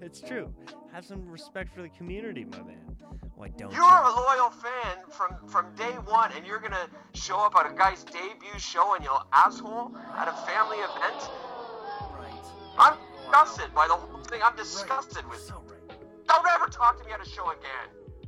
It's 0.00 0.20
true. 0.20 0.52
Have 0.92 1.04
some 1.04 1.22
respect 1.28 1.74
for 1.74 1.82
the 1.82 1.88
community, 1.98 2.44
my 2.44 2.58
man. 2.62 2.84
Why 3.36 3.48
don't 3.48 3.72
you're 3.72 3.82
you? 3.82 4.10
a 4.10 4.12
loyal 4.28 4.50
fan 4.64 4.96
from 5.10 5.30
from 5.48 5.64
day 5.74 5.94
one 6.18 6.30
and 6.36 6.46
you're 6.46 6.60
gonna 6.66 6.86
show 7.14 7.38
up 7.46 7.54
at 7.56 7.64
a 7.70 7.74
guy's 7.74 8.04
debut 8.04 8.58
show 8.58 8.94
and 8.94 9.02
you'll 9.04 9.24
asshole 9.44 9.86
at 10.20 10.28
a 10.28 10.36
family 10.48 10.78
event 10.88 11.20
Right. 12.20 12.44
i'm 12.84 12.96
disgusted 13.16 13.68
by 13.74 13.86
the 13.88 13.94
whole 14.02 14.22
thing 14.30 14.40
i'm 14.44 14.56
disgusted 14.56 15.24
with 15.30 15.40
So 15.40 15.54
right. 15.66 15.98
don't 16.28 16.46
ever 16.56 16.66
talk 16.66 16.92
to 17.00 17.04
me 17.06 17.12
at 17.12 17.20
a 17.26 17.28
show 17.36 17.46
again 17.58 17.86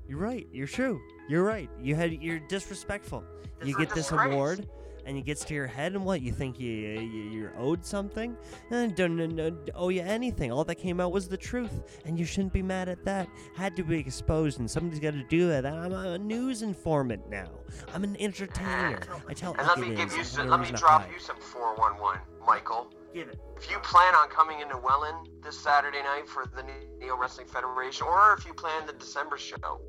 You're 0.08 0.18
right. 0.30 0.46
You're 0.52 0.66
true. 0.80 0.96
You're 1.28 1.44
right. 1.44 1.68
You 1.80 1.94
had 1.94 2.12
you're 2.12 2.38
disrespectful. 2.38 3.24
You 3.64 3.76
get 3.76 3.88
this 3.88 4.08
disgrace. 4.08 4.32
award, 4.32 4.68
and 5.06 5.16
it 5.16 5.24
gets 5.24 5.44
to 5.46 5.54
your 5.54 5.66
head, 5.66 5.94
and 5.94 6.04
what 6.04 6.20
you 6.20 6.32
think 6.32 6.60
you, 6.60 6.70
you 6.70 7.22
you're 7.30 7.52
owed 7.56 7.84
something? 7.84 8.36
And 8.70 8.94
don't, 8.94 9.16
don't, 9.16 9.36
don't 9.36 9.70
owe 9.74 9.88
you 9.88 10.02
anything. 10.02 10.52
All 10.52 10.64
that 10.64 10.74
came 10.74 11.00
out 11.00 11.12
was 11.12 11.28
the 11.28 11.36
truth, 11.36 12.00
and 12.04 12.18
you 12.18 12.24
shouldn't 12.24 12.52
be 12.52 12.62
mad 12.62 12.88
at 12.88 13.04
that. 13.04 13.28
Had 13.54 13.76
to 13.76 13.82
be 13.82 13.98
exposed, 13.98 14.60
and 14.60 14.70
somebody's 14.70 15.00
got 15.00 15.14
to 15.14 15.24
do 15.24 15.50
it. 15.50 15.64
I'm 15.64 15.92
a 15.92 16.18
news 16.18 16.62
informant 16.62 17.28
now. 17.30 17.50
I'm 17.94 18.04
an 18.04 18.16
entertainer. 18.20 19.00
I 19.28 19.32
tell 19.32 19.54
and 19.58 19.66
let 19.66 19.78
me 19.78 19.94
give 19.94 20.12
you 20.16 20.24
some 20.24 20.48
let 20.48 20.60
me 20.60 20.70
drop 20.70 21.08
you 21.12 21.18
some 21.18 21.36
411 21.36 22.20
michael 22.46 22.92
Give 23.16 23.28
it. 23.28 23.40
If 23.56 23.70
you 23.70 23.78
plan 23.78 24.14
on 24.14 24.28
coming 24.28 24.60
into 24.60 24.76
Welland 24.76 25.30
this 25.42 25.58
Saturday 25.58 26.02
night 26.02 26.28
for 26.28 26.44
the 26.54 26.62
Neo 27.00 27.16
Wrestling 27.16 27.46
Federation, 27.46 28.06
or 28.06 28.34
if 28.38 28.44
you 28.44 28.52
plan 28.52 28.86
the 28.86 28.92
December 28.92 29.38
show. 29.38 29.80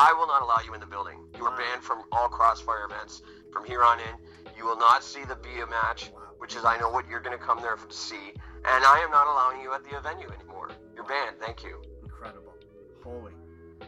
I 0.00 0.14
will 0.14 0.26
not 0.26 0.40
allow 0.40 0.60
you 0.64 0.72
in 0.72 0.80
the 0.80 0.86
building. 0.86 1.18
You 1.36 1.44
are 1.44 1.54
banned 1.54 1.82
from 1.82 2.04
all 2.10 2.26
Crossfire 2.26 2.86
events 2.86 3.20
from 3.52 3.66
here 3.66 3.82
on 3.82 4.00
in. 4.00 4.16
You 4.56 4.64
will 4.64 4.78
not 4.78 5.04
see 5.04 5.24
the 5.24 5.36
Bia 5.36 5.66
match, 5.66 6.10
which 6.38 6.56
is 6.56 6.64
I 6.64 6.78
know 6.78 6.88
what 6.88 7.06
you're 7.06 7.20
going 7.20 7.36
to 7.36 7.44
come 7.44 7.60
there 7.60 7.76
to 7.76 7.94
see, 7.94 8.32
and 8.64 8.82
I 8.82 8.98
am 9.04 9.10
not 9.10 9.26
allowing 9.26 9.60
you 9.60 9.74
at 9.74 9.84
the 9.84 10.00
venue 10.00 10.30
anymore. 10.30 10.70
You're 10.94 11.04
banned. 11.04 11.36
Thank 11.38 11.62
you. 11.64 11.82
Incredible. 12.02 12.54
Holy. 13.04 13.32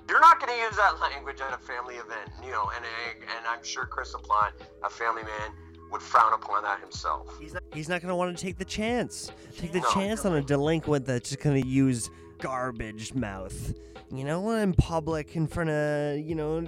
You're 0.07 0.21
not 0.21 0.39
going 0.39 0.53
to 0.53 0.59
use 0.63 0.77
that 0.77 1.01
language 1.01 1.41
at 1.41 1.55
a 1.55 1.59
family 1.59 1.95
event, 1.95 2.31
you 2.45 2.51
know, 2.51 2.71
and 2.77 2.85
and 2.85 3.47
I'm 3.47 3.65
sure 3.65 3.87
Chris 3.87 4.13
LaPlante, 4.13 4.53
a 4.85 4.91
family 4.91 5.23
man, 5.23 5.53
would 5.91 6.03
frown 6.03 6.35
upon 6.35 6.63
that 6.65 6.79
himself. 6.81 7.39
He's 7.41 7.55
not. 7.55 7.63
He's 7.73 7.89
not 7.89 8.03
going 8.03 8.11
to 8.11 8.17
want 8.17 8.37
to 8.37 8.45
take 8.45 8.59
the 8.59 8.67
chance. 8.67 9.31
Take 9.57 9.73
the 9.73 9.81
No. 9.81 9.91
chance 9.95 10.27
on 10.27 10.35
a 10.35 10.43
delinquent 10.43 11.07
that's 11.07 11.31
just 11.31 11.41
going 11.41 11.63
to 11.63 11.67
use 11.67 12.11
garbage 12.39 13.15
mouth. 13.15 13.73
You 14.15 14.25
know, 14.25 14.51
in 14.51 14.75
public, 14.75 15.37
in 15.37 15.47
front 15.47 15.71
of, 15.71 16.19
you 16.19 16.35
know, 16.35 16.63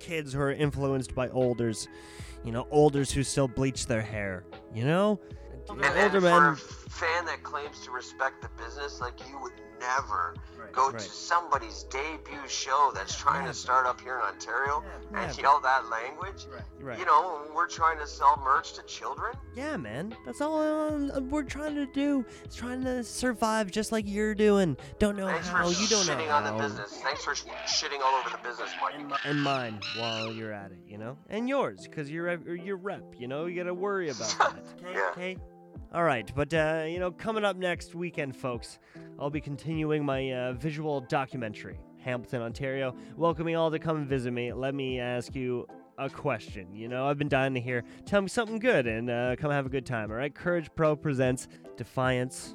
kids 0.00 0.32
who 0.32 0.40
are 0.40 0.50
influenced 0.50 1.14
by 1.14 1.28
olders. 1.28 1.86
You 2.44 2.52
know, 2.52 2.66
olders 2.70 3.12
who 3.12 3.22
still 3.22 3.46
bleach 3.48 3.86
their 3.86 4.02
hair. 4.02 4.44
You 4.74 4.84
know? 4.84 5.20
And, 5.72 5.84
and 5.84 6.14
older 6.14 6.20
for 6.20 6.50
a 6.52 6.56
fan 6.90 7.24
that 7.26 7.42
claims 7.42 7.80
to 7.84 7.90
respect 7.90 8.42
the 8.42 8.48
business, 8.62 9.00
like 9.00 9.14
you 9.28 9.38
would 9.40 9.52
never 9.78 10.34
Right. 10.58 10.70
go 10.74 10.90
Right. 10.90 10.98
to 10.98 11.08
somebody's 11.08 11.84
debut 11.84 12.46
show 12.46 12.92
that's 12.94 13.16
trying 13.16 13.40
Never. 13.44 13.52
to 13.54 13.58
start 13.58 13.86
up 13.86 13.98
here 14.02 14.16
in 14.16 14.20
Ontario 14.22 14.82
Yeah. 14.84 14.94
and 15.22 15.28
Never. 15.28 15.40
yell 15.40 15.60
that 15.60 15.88
language. 15.88 16.44
Right. 16.52 16.62
Right. 16.82 16.98
You 16.98 17.06
know, 17.06 17.46
we're 17.54 17.66
trying 17.66 17.98
to 17.98 18.06
sell 18.06 18.38
merch 18.44 18.74
to 18.74 18.82
children. 18.82 19.34
Yeah, 19.54 19.78
man. 19.78 20.14
That's 20.26 20.42
all 20.42 20.60
uh, 20.60 21.20
we're 21.20 21.44
trying 21.44 21.76
to 21.76 21.86
do. 21.86 22.26
It's 22.44 22.56
trying 22.56 22.84
to 22.84 23.02
survive 23.02 23.70
just 23.70 23.90
like 23.90 24.04
you're 24.06 24.34
doing. 24.34 24.76
Don't 24.98 25.16
know 25.16 25.26
Thanks 25.28 25.48
how. 25.48 25.66
You 25.70 25.86
don't 25.86 26.06
know 26.06 26.14
shitting 26.14 26.28
how. 26.28 26.36
on 26.36 26.44
the 26.58 26.62
business. 26.62 26.98
Thanks 27.02 27.24
for 27.24 27.34
sh- 27.34 27.44
shitting 27.66 28.00
all 28.02 28.14
over 28.20 28.28
the 28.28 28.38
business, 28.46 28.68
Mike. 28.82 28.94
And 28.96 29.08
my- 29.08 29.18
and 29.24 29.42
mine 29.42 29.80
while 29.98 30.30
you're 30.30 30.52
at 30.52 30.72
it, 30.72 30.78
you 30.86 30.98
know, 30.98 31.16
and 31.30 31.48
yours 31.48 31.86
because 31.88 32.10
you're 32.10 32.28
a- 32.28 32.58
your 32.58 32.76
rep. 32.76 33.14
You 33.18 33.28
know, 33.28 33.46
you 33.46 33.56
gotta 33.56 33.72
worry 33.72 34.10
about 34.10 34.28
that. 34.38 34.62
Okay. 34.84 34.92
Yeah. 34.92 35.10
Okay. 35.12 35.36
All 35.92 36.04
right, 36.04 36.30
but 36.36 36.54
uh, 36.54 36.84
you 36.86 37.00
know, 37.00 37.10
coming 37.10 37.44
up 37.44 37.56
next 37.56 37.96
weekend, 37.96 38.36
folks, 38.36 38.78
I'll 39.18 39.28
be 39.28 39.40
continuing 39.40 40.04
my 40.04 40.32
uh, 40.32 40.52
visual 40.52 41.00
documentary, 41.00 41.80
Hamilton, 41.98 42.42
Ontario, 42.42 42.94
welcoming 43.16 43.56
all 43.56 43.72
to 43.72 43.78
come 43.80 43.96
and 43.96 44.06
visit 44.06 44.32
me. 44.32 44.52
Let 44.52 44.72
me 44.72 45.00
ask 45.00 45.34
you 45.34 45.66
a 45.98 46.08
question. 46.08 46.72
You 46.72 46.86
know, 46.86 47.08
I've 47.08 47.18
been 47.18 47.28
dying 47.28 47.54
to 47.54 47.60
hear. 47.60 47.82
Tell 48.06 48.22
me 48.22 48.28
something 48.28 48.60
good 48.60 48.86
and 48.86 49.10
uh, 49.10 49.34
come 49.36 49.50
have 49.50 49.66
a 49.66 49.68
good 49.68 49.84
time. 49.84 50.12
All 50.12 50.16
right, 50.16 50.32
Courage 50.32 50.70
Pro 50.76 50.94
presents 50.94 51.48
Defiance, 51.76 52.54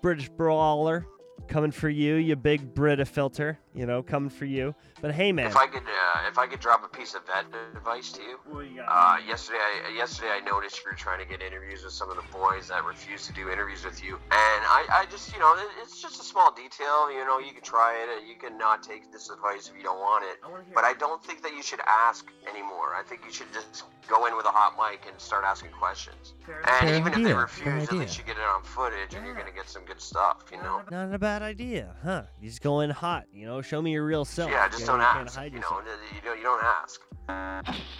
British 0.00 0.28
Brawler, 0.28 1.06
coming 1.48 1.70
for 1.70 1.88
you, 1.88 2.14
you 2.16 2.36
big 2.36 2.74
Brita 2.74 3.04
filter. 3.04 3.58
You 3.74 3.84
know, 3.84 4.02
coming 4.02 4.30
for 4.30 4.46
you. 4.46 4.74
But 5.02 5.12
hey, 5.12 5.32
man. 5.32 5.48
If 5.48 5.56
I 5.56 5.66
could, 5.66 5.82
uh, 5.82 6.28
if 6.28 6.38
I 6.38 6.46
could 6.46 6.60
drop 6.60 6.82
a 6.82 6.88
piece 6.88 7.14
of 7.14 7.26
vet 7.26 7.44
advice 7.76 8.10
to 8.12 8.22
you. 8.22 8.38
What 8.46 8.64
do 8.64 8.74
you? 8.74 8.80
Uh, 8.80 9.18
yesterday, 9.28 9.58
I, 9.60 9.94
yesterday 9.94 10.30
I 10.30 10.40
noticed 10.40 10.78
you 10.82 10.90
were 10.90 10.96
trying 10.96 11.20
to 11.20 11.26
get 11.26 11.42
interviews 11.42 11.84
with 11.84 11.92
some 11.92 12.08
of 12.08 12.16
the 12.16 12.24
boys 12.32 12.68
that 12.68 12.84
refused 12.86 13.26
to 13.26 13.34
do 13.34 13.50
interviews 13.50 13.84
with 13.84 14.02
you, 14.02 14.14
and 14.14 14.60
I, 14.64 14.86
I 14.90 15.06
just, 15.10 15.30
you 15.34 15.38
know, 15.38 15.52
it, 15.56 15.68
it's 15.82 16.00
just 16.00 16.18
a 16.20 16.24
small 16.24 16.52
detail. 16.52 17.12
You 17.12 17.26
know, 17.26 17.38
you 17.38 17.52
can 17.52 17.62
try 17.62 17.92
it. 18.02 18.26
You 18.26 18.36
can 18.36 18.56
not 18.56 18.82
take 18.82 19.12
this 19.12 19.28
advice 19.28 19.68
if 19.68 19.76
you 19.76 19.82
don't 19.82 20.00
want 20.00 20.24
it. 20.24 20.38
I 20.42 20.50
want. 20.50 20.72
But 20.74 20.84
I 20.84 20.94
don't 20.94 21.22
think 21.22 21.42
that 21.42 21.52
you 21.54 21.62
should 21.62 21.80
ask 21.86 22.26
anymore. 22.48 22.96
I 22.96 23.02
think 23.06 23.20
you 23.26 23.32
should 23.32 23.52
just 23.52 23.84
go 24.08 24.24
in 24.24 24.36
with 24.36 24.46
a 24.46 24.50
hot 24.50 24.74
mic 24.80 25.04
and 25.06 25.20
start 25.20 25.44
asking 25.44 25.70
questions. 25.72 26.32
Fair 26.46 26.62
And 26.80 26.88
Fair 26.88 26.96
even 26.96 27.12
if 27.12 27.22
they 27.28 27.34
refuse, 27.34 27.82
at 27.84 27.88
idea. 27.90 28.00
least 28.00 28.16
you 28.16 28.24
get 28.24 28.38
it 28.38 28.44
on 28.44 28.62
footage, 28.62 29.12
and 29.14 29.26
you're 29.26 29.34
gonna 29.34 29.52
get 29.52 29.68
some 29.68 29.84
good 29.84 30.00
stuff. 30.00 30.44
You 30.50 30.62
know. 30.62 30.80
Not 30.90 31.14
a 31.14 31.18
bad 31.38 31.46
idea, 31.46 31.94
huh? 32.02 32.22
You 32.40 32.48
just 32.48 32.62
go 32.62 32.80
in 32.80 32.88
hot, 32.88 33.24
you 33.30 33.44
know. 33.44 33.60
Show 33.60 33.82
me 33.82 33.92
your 33.92 34.06
real 34.06 34.24
self. 34.24 34.50
Yeah, 34.50 34.68
just 34.68 34.80
you 34.80 34.86
don't 34.86 34.98
know, 34.98 35.04
you 35.04 35.12
can't 35.16 35.28
ask. 35.28 35.42
You 35.52 35.60
know, 35.60 36.34
you 36.34 36.42
don't 36.42 36.64
ask. 36.64 37.00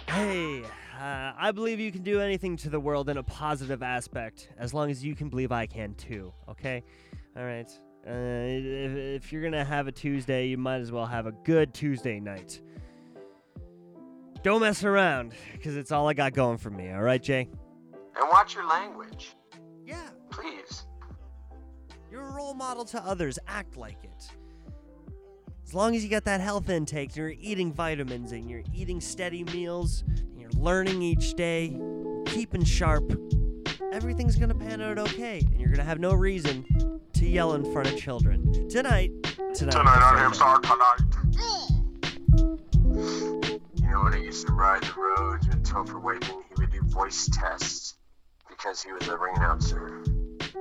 Hey, 0.09 0.63
uh, 0.99 1.33
I 1.37 1.51
believe 1.51 1.79
you 1.79 1.91
can 1.91 2.01
do 2.01 2.19
anything 2.19 2.57
to 2.57 2.69
the 2.69 2.79
world 2.79 3.09
in 3.09 3.17
a 3.17 3.23
positive 3.23 3.83
aspect, 3.83 4.49
as 4.57 4.73
long 4.73 4.89
as 4.89 5.05
you 5.05 5.13
can 5.15 5.29
believe 5.29 5.51
I 5.51 5.67
can 5.67 5.93
too. 5.93 6.33
Okay, 6.49 6.83
all 7.35 7.43
right. 7.43 7.69
Uh, 8.07 8.11
if, 8.11 9.23
if 9.23 9.31
you're 9.31 9.43
gonna 9.43 9.65
have 9.65 9.87
a 9.87 9.91
Tuesday, 9.91 10.47
you 10.47 10.57
might 10.57 10.79
as 10.79 10.91
well 10.91 11.05
have 11.05 11.27
a 11.27 11.31
good 11.31 11.75
Tuesday 11.75 12.19
night. 12.19 12.59
Don't 14.41 14.61
mess 14.61 14.83
around, 14.83 15.33
because 15.51 15.77
it's 15.77 15.91
all 15.91 16.09
I 16.09 16.13
got 16.13 16.33
going 16.33 16.57
for 16.57 16.71
me. 16.71 16.91
All 16.91 17.03
right, 17.03 17.21
Jay. 17.21 17.49
And 18.19 18.29
watch 18.29 18.55
your 18.55 18.67
language, 18.67 19.35
Yeah, 19.85 20.09
please. 20.31 20.85
Role 22.29 22.53
model 22.53 22.85
to 22.85 22.99
others. 23.03 23.39
Act 23.47 23.77
like 23.77 24.03
it. 24.03 24.31
As 25.65 25.73
long 25.73 25.95
as 25.95 26.03
you 26.03 26.09
got 26.09 26.23
that 26.23 26.39
health 26.39 26.69
intake, 26.69 27.15
you're 27.15 27.33
eating 27.41 27.73
vitamins 27.73 28.31
and 28.31 28.49
you're 28.49 28.63
eating 28.73 29.01
steady 29.01 29.43
meals, 29.43 30.03
and 30.07 30.39
you're 30.39 30.49
learning 30.51 31.01
each 31.01 31.33
day, 31.33 31.77
keeping 32.27 32.63
sharp, 32.63 33.11
everything's 33.91 34.37
gonna 34.37 34.55
pan 34.55 34.81
out 34.81 34.97
okay, 34.97 35.39
and 35.39 35.59
you're 35.59 35.69
gonna 35.69 35.83
have 35.83 35.99
no 35.99 36.13
reason 36.13 36.65
to 37.13 37.25
yell 37.25 37.53
in 37.53 37.69
front 37.73 37.91
of 37.91 37.97
children. 37.97 38.69
Tonight, 38.69 39.11
tonight, 39.53 39.71
Tonight 39.71 40.01
on 40.03 40.31
Hipstar 40.31 40.61
Tonight. 40.61 41.01
You 43.75 43.91
know 43.91 44.03
when 44.03 44.13
I 44.13 44.21
used 44.21 44.47
to 44.47 44.53
ride 44.53 44.83
the 44.83 44.93
roads 44.95 45.47
with 45.47 45.65
Topher 45.65 46.01
Wakeman, 46.01 46.43
he 46.47 46.55
would 46.61 46.71
do 46.71 46.81
voice 46.83 47.29
tests 47.33 47.95
because 48.47 48.81
he 48.81 48.93
was 48.93 49.07
a 49.07 49.17
ring 49.17 49.35
announcer. 49.35 50.03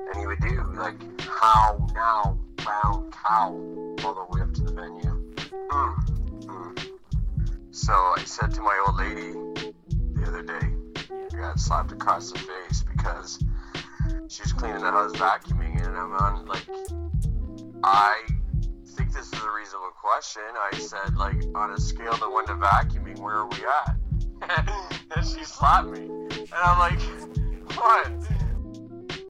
And 0.06 0.20
he 0.20 0.26
would 0.26 0.40
do 0.40 0.62
like 0.74 1.20
how 1.20 1.86
now 1.94 2.38
brown 2.56 3.10
cow 3.10 3.48
all 4.04 4.14
the 4.14 4.26
way 4.30 4.42
up 4.42 4.52
to 4.54 4.62
the 4.62 4.72
venue. 4.72 5.34
Mm, 5.70 6.46
mm. 6.46 6.90
So 7.70 7.92
I 7.92 8.22
said 8.24 8.52
to 8.54 8.62
my 8.62 8.84
old 8.86 8.96
lady 8.98 9.32
the 10.14 10.24
other 10.26 10.42
day, 10.42 10.68
I 11.32 11.36
got 11.36 11.60
slapped 11.60 11.92
across 11.92 12.32
the 12.32 12.38
face 12.38 12.82
because 12.82 13.42
she 14.28 14.42
was 14.42 14.52
cleaning 14.52 14.80
the 14.80 14.90
house 14.90 15.12
vacuuming 15.12 15.84
and 15.86 15.96
I'm 15.96 16.12
on 16.12 16.46
like 16.46 16.66
I 17.84 18.22
think 18.96 19.12
this 19.12 19.26
is 19.26 19.40
a 19.40 19.50
reasonable 19.50 19.92
question. 19.94 20.42
I 20.72 20.78
said, 20.78 21.16
like, 21.16 21.36
on 21.54 21.70
a 21.72 21.78
scale 21.78 22.14
to 22.14 22.30
one 22.30 22.46
to 22.46 22.54
vacuuming, 22.54 23.18
where 23.20 23.36
are 23.36 23.46
we 23.46 23.58
at? 23.64 24.68
and 25.16 25.26
she 25.26 25.44
slapped 25.44 25.88
me. 25.88 26.06
And 26.06 26.54
I'm 26.54 26.78
like, 26.78 27.00
what? 27.76 28.35